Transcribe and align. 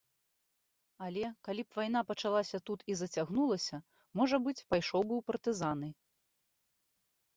Але, 1.07 1.25
калі 1.47 1.61
б 1.67 1.79
вайна 1.79 2.01
пачалася 2.11 2.57
тут 2.69 2.79
і 2.93 2.97
зацягнулася, 3.01 3.77
можа 4.21 4.37
быць, 4.49 4.57
пайшоў 4.73 5.01
бы 5.13 5.23
ў 5.23 5.29
партызаны. 5.29 5.89